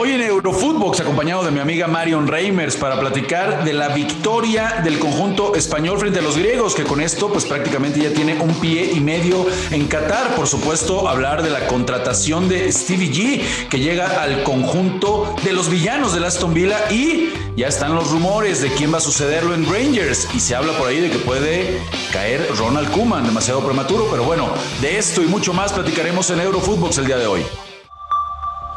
[0.00, 5.00] Hoy en Eurofootbox, acompañado de mi amiga Marion Reimers, para platicar de la victoria del
[5.00, 8.92] conjunto español frente a los griegos, que con esto, pues prácticamente ya tiene un pie
[8.94, 10.36] y medio en Qatar.
[10.36, 15.68] Por supuesto, hablar de la contratación de Stevie G, que llega al conjunto de los
[15.68, 19.66] villanos de Aston Villa y ya están los rumores de quién va a sucederlo en
[19.68, 20.28] Rangers.
[20.32, 24.48] Y se habla por ahí de que puede caer Ronald Kuman, demasiado prematuro, pero bueno,
[24.80, 27.44] de esto y mucho más platicaremos en Eurofootbox el día de hoy.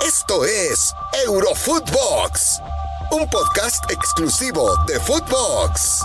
[0.04, 0.96] Esto es
[1.26, 2.62] Eurofootbox,
[3.12, 6.02] un podcast exclusivo de Footbox.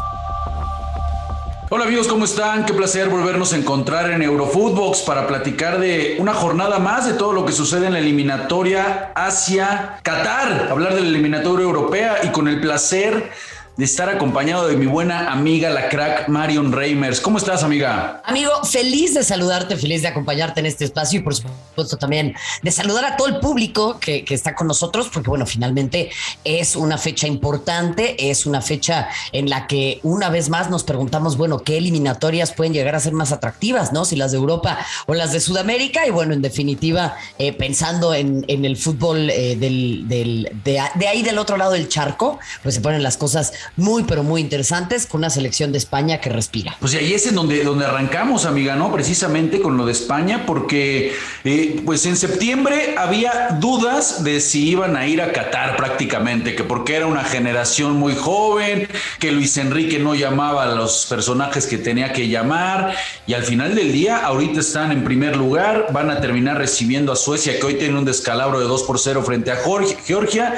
[1.70, 2.66] Hola amigos, ¿cómo están?
[2.66, 7.32] Qué placer volvernos a encontrar en Eurofootbox para platicar de una jornada más de todo
[7.32, 12.46] lo que sucede en la eliminatoria hacia Qatar, hablar de la eliminatoria europea y con
[12.46, 13.30] el placer
[13.76, 17.20] de estar acompañado de mi buena amiga, la crack Marion Reimers.
[17.20, 18.22] ¿Cómo estás, amiga?
[18.24, 22.70] Amigo, feliz de saludarte, feliz de acompañarte en este espacio y por supuesto también de
[22.70, 26.10] saludar a todo el público que, está con nosotros, porque bueno, finalmente
[26.44, 31.36] es una fecha importante, es una fecha en la que una vez más nos preguntamos,
[31.36, 34.06] bueno, ¿qué eliminatorias pueden llegar a ser más atractivas, no?
[34.06, 38.44] Si las de Europa o las de Sudamérica y bueno, en definitiva, eh, pensando en,
[38.48, 43.02] el fútbol eh, del, de, de ahí del otro lado del charco, pues se ponen
[43.02, 46.76] las cosas muy, pero muy interesantes con una selección de España que respira.
[46.80, 48.92] Pues y ahí es en donde, donde arrancamos, amiga, ¿no?
[48.92, 51.14] Precisamente con lo de España, porque
[51.44, 56.64] eh, pues en septiembre había dudas de si iban a ir a Qatar prácticamente, que
[56.64, 61.78] porque era una generación muy joven, que Luis Enrique no llamaba a los personajes que
[61.78, 62.94] tenía que llamar,
[63.26, 67.16] y al final del día, ahorita están en primer lugar, van a terminar recibiendo a
[67.16, 69.58] Suecia, que hoy tiene un descalabro de 2 por 0 frente a
[70.04, 70.54] Georgia,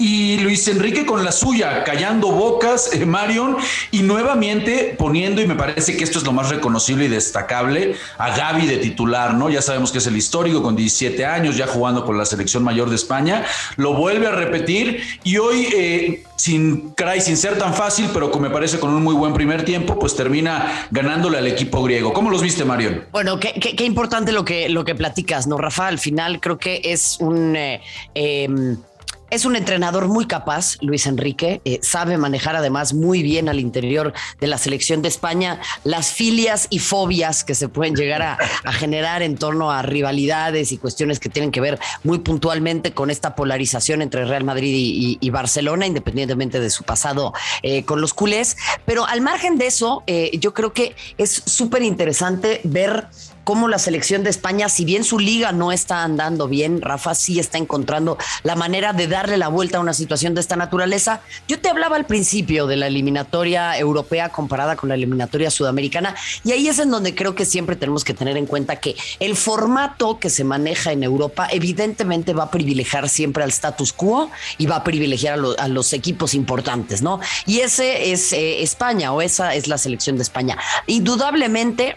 [0.00, 3.58] y Luis Enrique con la suya, callando bocas, eh, Marion,
[3.90, 8.34] y nuevamente poniendo, y me parece que esto es lo más reconocible y destacable, a
[8.34, 9.50] Gaby de titular, ¿no?
[9.50, 12.88] Ya sabemos que es el histórico con 17 años, ya jugando con la selección mayor
[12.88, 13.44] de España,
[13.76, 18.48] lo vuelve a repetir y hoy, eh, sin, caray, sin ser tan fácil, pero como
[18.48, 22.14] me parece con un muy buen primer tiempo, pues termina ganándole al equipo griego.
[22.14, 23.04] ¿Cómo los viste, Marion?
[23.12, 25.88] Bueno, qué, qué, importante lo que, lo que platicas, ¿no, Rafa?
[25.88, 27.54] Al final creo que es un...
[27.54, 27.82] Eh,
[28.14, 28.78] em,
[29.30, 34.12] es un entrenador muy capaz, Luis Enrique, eh, sabe manejar además muy bien al interior
[34.40, 38.38] de la selección de España las filias y fobias que se pueden llegar a,
[38.72, 43.34] generar en torno a rivalidades y cuestiones que tienen que ver muy puntualmente con esta
[43.34, 48.56] polarización entre Real Madrid y, Barcelona, independientemente de su pasado eh, con los culés.
[48.84, 53.06] Pero al margen de eso, eh, yo creo que es súper interesante ver
[53.44, 57.38] cómo la selección de España, si bien su liga no está andando bien, Rafa sí
[57.38, 61.20] está encontrando la manera de darle la vuelta a una situación de esta naturaleza.
[61.48, 66.14] Yo te hablaba al principio de la eliminatoria europea comparada con la eliminatoria sudamericana
[66.44, 69.36] y ahí es en donde creo que siempre tenemos que tener en cuenta que el
[69.36, 74.66] formato que se maneja en Europa evidentemente va a privilegiar siempre al status quo y
[74.66, 77.20] va a privilegiar a, los equipos importantes, ¿no?
[77.46, 80.58] Y ese es eh, España o esa es la selección de España.
[80.86, 81.96] Indudablemente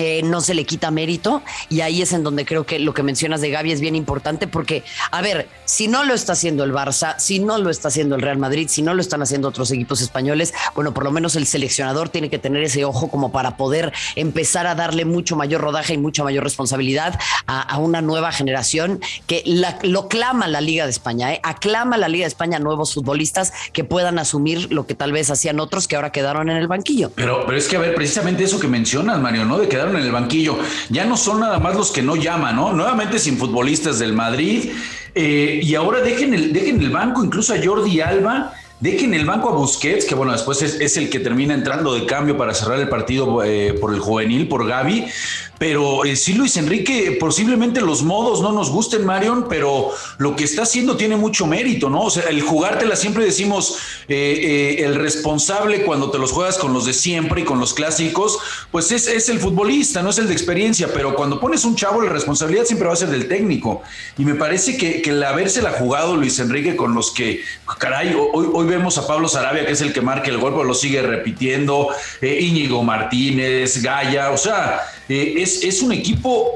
[0.00, 3.02] eh, no se le quita mérito y ahí es en donde creo que lo que
[3.02, 6.72] mencionas de Gaby es bien importante porque, a ver, si no lo está haciendo el
[6.72, 9.72] Barça, si no lo está haciendo el Real Madrid, si no lo están haciendo otros
[9.72, 13.56] equipos españoles, bueno, por lo menos el seleccionador tiene que tener ese ojo como para
[13.56, 19.00] poder empezar a darle mucho mayor rodaje y mucha mayor responsabilidad a, una nueva generación
[19.26, 19.42] que
[19.82, 21.40] lo clama la Liga de España, ¿eh?
[21.42, 25.58] aclama la Liga de España nuevos futbolistas que puedan asumir lo que tal vez hacían
[25.58, 27.10] otros que ahora quedaron en el banquillo.
[27.16, 29.58] Pero, pero es que, a ver, precisamente eso que mencionas, Mario, ¿no?
[29.58, 30.58] De en el banquillo.
[30.90, 32.72] Ya no son nada más los que no llaman, ¿no?
[32.72, 34.70] Nuevamente sin futbolistas del Madrid.
[35.14, 38.52] Eh, y ahora dejen el, dejen el banco incluso a Jordi Alba.
[38.80, 42.36] Dejen el banco a Busquets, que bueno, después es, el que termina entrando de cambio
[42.36, 45.04] para cerrar el partido eh, por el juvenil, por Gaby.
[45.58, 50.44] Pero eh, sí, Luis Enrique, posiblemente los modos no nos gusten, Marion, pero lo que
[50.44, 52.02] está haciendo tiene mucho mérito, ¿no?
[52.02, 53.76] O sea, el jugártela siempre decimos,
[54.08, 57.74] eh, eh, el responsable cuando te los juegas con los de siempre y con los
[57.74, 58.38] clásicos,
[58.70, 62.02] pues es, es, el futbolista, no es el de experiencia, pero cuando pones un chavo,
[62.02, 63.82] la responsabilidad siempre va a ser del técnico.
[64.16, 67.42] Y me parece que, que el habérsela jugado Luis Enrique con los que,
[67.78, 70.74] caray, hoy, hoy vemos a Pablo Sarabia, que es el que marca el golpe, lo
[70.74, 71.88] sigue repitiendo,
[72.22, 76.52] Íñigo Martínez, Gaya, o sea, es, es un equipo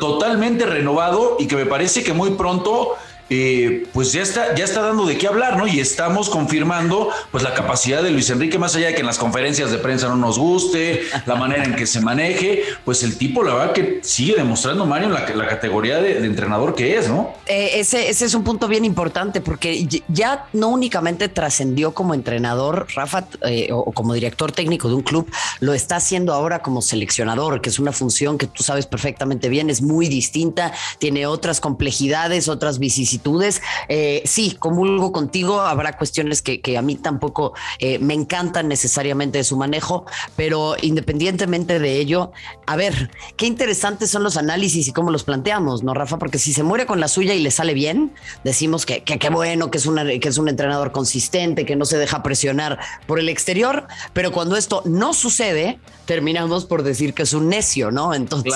[0.00, 2.96] totalmente renovado y que me parece que muy pronto
[3.28, 5.66] eh, pues ya está, ya está dando de qué hablar, ¿no?
[5.66, 9.18] Y estamos confirmando pues la capacidad de Luis Enrique, más allá de que en las
[9.18, 13.42] conferencias de prensa no nos guste, la manera en que se maneje, pues el tipo,
[13.42, 17.32] la verdad que sigue demostrando, Mario, la, la categoría de, entrenador que es, ¿no?
[17.46, 22.86] Eh, ese, ese es un punto bien importante, porque ya no únicamente trascendió como entrenador,
[22.94, 25.28] Rafa, eh, o, como director técnico de un club,
[25.60, 29.68] lo está haciendo ahora como seleccionador, que es una función que tú sabes perfectamente bien,
[29.68, 33.62] es muy distinta, tiene otras complejidades, otras vicisitudes vicisitudes.
[33.88, 39.44] Eh, sí, comulgo contigo, habrá cuestiones que, a mí tampoco eh, me encantan necesariamente de
[39.44, 40.04] su manejo,
[40.36, 42.32] pero independientemente de ello,
[42.66, 46.18] a ver, qué interesantes son los análisis y cómo los planteamos, ¿no, Rafa?
[46.18, 48.12] Porque si se muere con la suya y le sale bien,
[48.44, 51.98] decimos que qué bueno, que es, una, que es un entrenador consistente, que no se
[51.98, 57.32] deja presionar por el exterior, pero cuando esto no sucede, terminamos por decir que es
[57.32, 58.14] un necio, ¿no?
[58.14, 58.54] Entonces,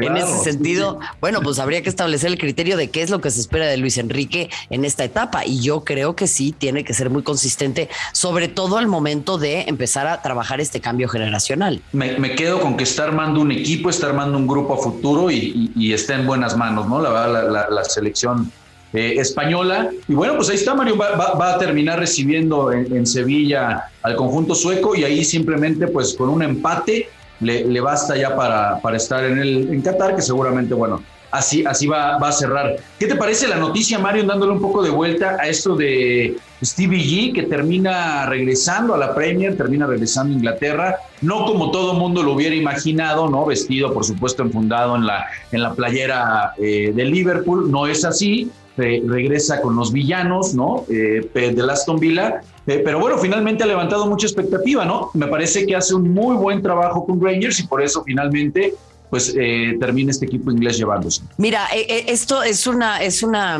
[0.00, 3.30] en ese sentido, bueno, pues habría que establecer el criterio de qué es lo que
[3.30, 5.44] se espera de Luis Enrique en esta etapa.
[5.46, 9.62] Y yo creo que sí tiene que ser muy consistente, sobre todo al momento de
[9.62, 11.80] empezar a trabajar este cambio generacional.
[11.92, 15.92] Me, quedo con que está armando un equipo, está armando un grupo a futuro y,
[15.96, 17.00] está en buenas manos, ¿no?
[17.00, 18.50] La verdad, la, selección
[18.92, 19.90] eh, española.
[20.08, 24.94] Y bueno, pues ahí está, Mario, va, a terminar recibiendo en, Sevilla al conjunto sueco
[24.94, 27.08] y ahí simplemente pues con un empate
[27.40, 32.18] le, basta ya para, estar en, el, en Qatar, que seguramente, bueno, así, así va,
[32.18, 32.76] va, a cerrar.
[32.98, 37.04] ¿Qué te parece la noticia, Mario, dándole un poco de vuelta a esto de Stevie
[37.04, 42.22] G, que termina regresando a la Premier, termina regresando a Inglaterra, no como todo mundo
[42.22, 43.44] lo hubiera imaginado, ¿no?
[43.46, 48.50] Vestido, por supuesto, enfundado en la, en la playera eh, de Liverpool, no es así.
[48.76, 50.84] regresa con los villanos, ¿no?
[50.88, 52.40] Eh, de Aston Villa.
[52.66, 55.10] Eh, pero bueno, finalmente ha levantado mucha expectativa, ¿no?
[55.14, 58.74] Me parece que hace un muy buen trabajo con Rangers y por eso finalmente
[59.10, 61.22] pues eh, termine este equipo inglés llevándose.
[61.36, 63.58] Mira, eh, eh, esto es una, es una.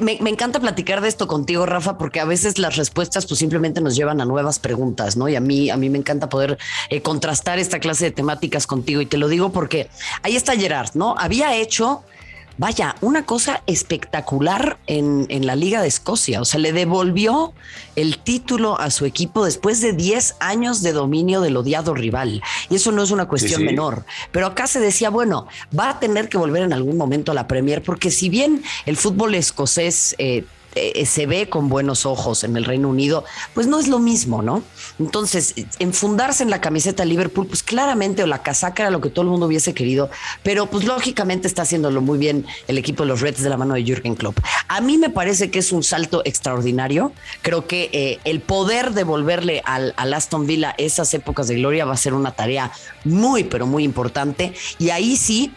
[0.00, 3.96] Me, encanta platicar de esto contigo, Rafa, porque a veces las respuestas pues simplemente nos
[3.96, 5.28] llevan a nuevas preguntas, ¿no?
[5.28, 6.58] Y a mí, a mí me encanta poder
[7.02, 9.00] contrastar esta clase de temáticas contigo.
[9.00, 9.88] Y te lo digo porque
[10.22, 11.14] ahí está Gerard, ¿no?
[11.16, 12.02] Había hecho
[12.60, 16.42] vaya, una cosa espectacular en, la Liga de Escocia.
[16.42, 17.54] O sea, le devolvió
[17.96, 22.42] el título a su equipo después de 10 años de dominio del odiado rival.
[22.68, 24.04] Y eso no es una cuestión menor.
[24.30, 25.46] Pero acá se decía, bueno,
[25.76, 28.98] va a tener que volver en algún momento a la Premier, porque si bien el
[28.98, 30.44] fútbol escocés eh,
[30.74, 33.24] eh, se ve con buenos ojos en el Reino Unido,
[33.54, 34.62] pues no es lo mismo, ¿no?
[34.98, 39.24] Entonces, enfundarse en la camiseta Liverpool, pues claramente, o la casaca era lo que todo
[39.24, 40.10] el mundo hubiese querido,
[40.42, 43.74] pero pues lógicamente está haciéndolo muy bien el equipo de los Reds de la mano
[43.74, 44.38] de Jürgen Klopp.
[44.68, 47.12] A mí me parece que es un salto extraordinario.
[47.42, 51.96] Creo que eh, el poder devolverle al Aston Villa esas épocas de gloria va a
[51.96, 52.72] ser una tarea
[53.04, 54.54] muy, pero muy importante.
[54.78, 55.52] Y ahí sí,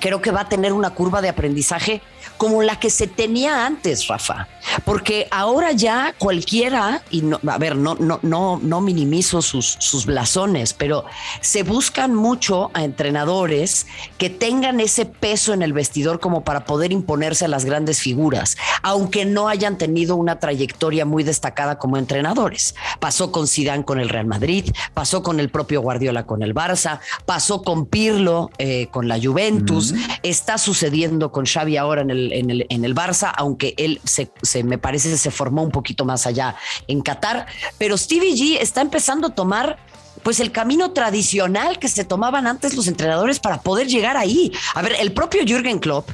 [0.00, 2.02] creo que va a tener una curva de aprendizaje
[2.36, 4.48] como la que se tenía antes, Rafa,
[4.86, 10.06] porque ahora ya cualquiera, y no, a ver, no, no, no, no minimizo sus, sus
[10.06, 11.04] blasones, pero
[11.42, 13.86] se buscan mucho a entrenadores
[14.16, 18.56] que tengan ese peso en el vestidor como para poder imponerse a las grandes figuras,
[18.82, 22.74] aunque no hayan tenido una trayectoria muy destacada como entrenadores.
[23.00, 27.00] Pasó con Zidane con el Real Madrid, pasó con el propio Guardiola con el Barça,
[27.26, 29.89] pasó con Pirlo eh, con la Juventus,
[30.22, 34.30] está sucediendo con Xavi ahora en el en el, en el Barça, aunque él se,
[34.64, 36.56] me parece se formó un poquito más allá
[36.88, 37.46] en Qatar.
[37.78, 39.78] Pero Stevie G está empezando a tomar
[40.22, 44.52] pues el camino tradicional que se tomaban antes los entrenadores para poder llegar ahí.
[44.74, 46.10] A ver, el propio Jürgen Klopp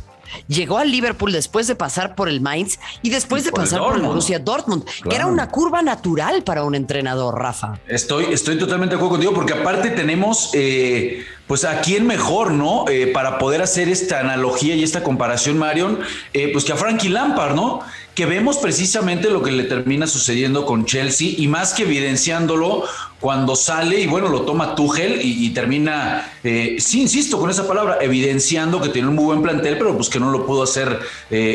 [0.48, 4.02] llegó al Liverpool después de pasar por el Mainz y después de pasar por el
[4.02, 7.78] Borussia Dortmund, que era una curva natural para un entrenador, Rafa.
[7.86, 12.86] Estoy, estoy totalmente de acuerdo contigo porque aparte tenemos eh, pues a quién mejor, ¿no?
[12.88, 16.00] Eh, para poder hacer esta analogía y esta comparación, Marion,
[16.32, 17.80] eh, pues que a Frankie Lampard, ¿no?
[18.14, 22.84] Que vemos precisamente lo que le termina sucediendo con Chelsea y más que evidenciándolo
[23.20, 27.98] cuando sale y bueno, lo toma Tuchel y, termina, eh, sí, insisto con esa palabra,
[28.00, 30.98] evidenciando que tiene un muy buen plantel, pero pues que no lo pudo hacer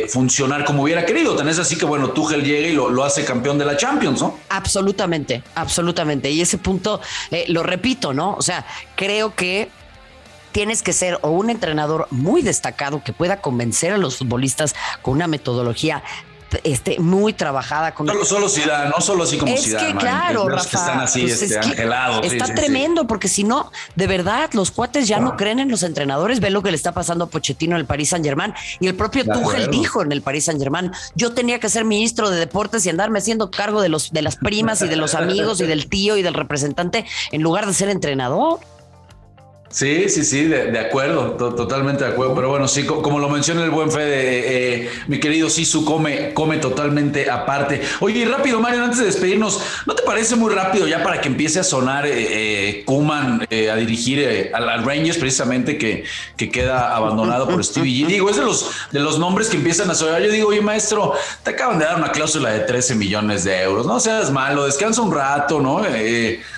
[0.10, 1.36] funcionar como hubiera querido.
[1.36, 4.22] Tan es así que bueno, Tuchel llega y lo, lo, hace campeón de la Champions,
[4.22, 4.38] ¿no?
[4.50, 6.30] Absolutamente, absolutamente.
[6.30, 7.01] Y ese punto,
[7.48, 8.36] lo repito, ¿no?
[8.36, 9.70] O sea, creo que
[10.51, 15.15] tienes que ser o un entrenador muy destacado que pueda convencer a los futbolistas con
[15.15, 16.03] una metodología
[16.63, 20.70] este, muy trabajada con solo, solo Zidane, no solo así como es que claro Rafa,
[20.70, 25.08] que están así pues este, angelados está tremendo porque si no de verdad los cuates
[25.08, 26.39] ya no creen en los entrenadores.
[26.39, 28.96] Ve lo que le está pasando a Pochettino en el Paris Saint Germain y el
[28.96, 32.86] propio Tuchel dijo en el Paris Saint Germain yo tenía que ser ministro de deportes
[32.86, 35.88] y andarme haciendo cargo de los de las primas y de los amigos y del
[35.88, 38.60] tío y del representante en lugar de ser entrenador
[39.72, 42.36] Sí, sí, sí, de, acuerdo, totalmente de acuerdo.
[42.36, 46.34] Pero bueno, sí, como lo menciona el buen Fede, eh, eh, mi querido Sisu come,
[46.34, 47.82] come totalmente aparte.
[48.01, 51.60] Oye, rápido, Mario, antes de despedirnos, ¿no te parece muy rápido ya para que empiece
[51.60, 56.04] a sonar eh, Kuman a dirigir al, Rangers, precisamente que,
[56.36, 58.08] que queda abandonado por Stevie G?
[58.08, 60.22] Digo, es de los, de los nombres que empiezan a sonar.
[60.22, 61.13] Yo digo, oye, maestro,
[61.44, 65.01] te acaban de dar una cláusula de 13 millones de euros, no seas malo, descansa
[65.01, 65.82] un rato, ¿no?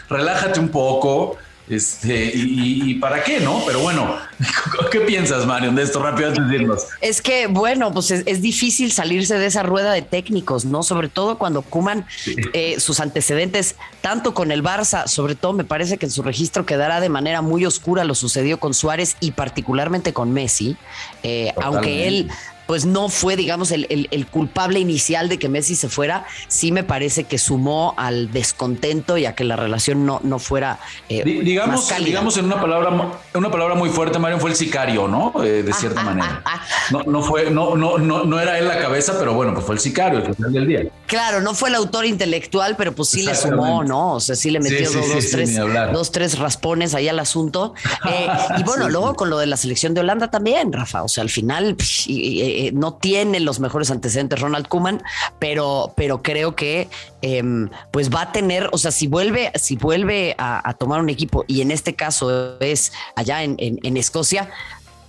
[0.09, 1.37] relájate un poco
[1.69, 3.63] Este, y, para qué, ¿no?
[3.65, 4.17] Pero bueno,
[4.91, 6.87] ¿qué piensas, Mario, de esto rápido antes de irnos?
[6.99, 10.83] Es que, bueno, pues es, difícil salirse de esa rueda de técnicos, ¿no?
[10.83, 12.05] Sobre todo cuando Kuman
[12.53, 16.65] eh, sus antecedentes, tanto con el Barça, sobre todo me parece que en su registro
[16.65, 20.75] quedará de manera muy oscura lo sucedió con Suárez y particularmente con Messi,
[21.23, 22.29] eh, aunque él
[22.67, 27.25] pues no fue, digamos, el, culpable inicial de que Messi se fuera, sí me parece
[27.25, 30.79] que sumó al descontento y a que la relación no, no fuera.
[31.09, 35.33] Eh, digamos, digamos en una palabra, una palabra muy fuerte, Mario, fue el sicario, ¿no?
[35.43, 36.41] Eh, de ah, cierta ah, manera.
[36.45, 39.65] Ah, no, no fue, no, no, no, no era él la cabeza, pero bueno, pues
[39.65, 40.83] fue el sicario al final del día.
[41.05, 44.13] Claro, no fue el autor intelectual, pero pues sí le sumó, ¿no?
[44.13, 45.55] O sea, sí le metió dos, tres,
[45.91, 47.73] dos, tres raspones ahí al asunto.
[48.09, 48.27] Eh,
[48.57, 51.03] y bueno, luego con lo de la selección de Holanda también, Rafa.
[51.03, 51.75] O sea, al final.
[52.63, 55.03] Eh, no tiene los mejores antecedentes Ronald Kuman,
[55.37, 56.87] pero, pero creo que
[57.21, 61.43] em, pues va a tener, o sea, si vuelve, si vuelve a, tomar un equipo
[61.47, 64.49] y en este caso es allá en, en Escocia,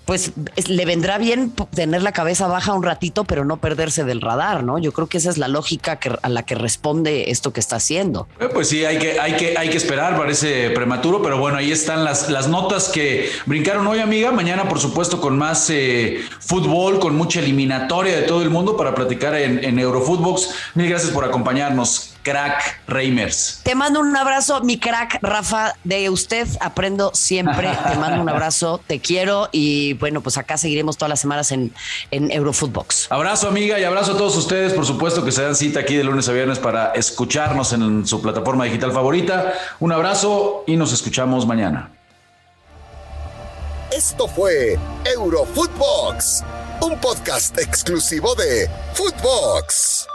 [0.04, 0.32] pues
[0.68, 4.78] le vendrá bien tener la cabeza baja un ratito, pero no perderse del radar, ¿no?
[4.78, 8.28] Yo creo que esa es la lógica a la que responde esto que está haciendo.
[8.40, 11.73] Eh, pues sí, hay que, hay que, hay que esperar, parece prematuro, pero bueno, ahí
[11.73, 14.30] están las, las notas que brincaron hoy, amiga.
[14.30, 18.94] Mañana, por supuesto, con más eh, fútbol, con mucha eliminatoria de todo el mundo para
[18.94, 20.50] platicar en, en Eurofootbox.
[20.75, 23.61] Mil gracias por acompañarnos crack Reimers.
[23.62, 27.71] Te mando un abrazo, mi crack Rafa, de usted aprendo siempre.
[27.88, 31.73] Te mando un abrazo, te quiero y bueno, pues acá seguiremos todas las semanas en,
[32.11, 33.09] en Eurofootbox.
[33.11, 34.73] Abrazo, amiga, y abrazo a todos ustedes.
[34.73, 38.21] Por supuesto que se dan cita aquí de lunes a viernes para escucharnos en su
[38.21, 39.52] plataforma digital favorita.
[39.78, 41.90] Un abrazo y nos escuchamos mañana.
[43.93, 46.43] Esto fue Eurofootbox,
[46.81, 50.09] un podcast exclusivo de Footbox.